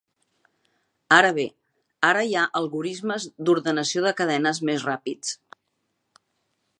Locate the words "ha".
2.39-2.45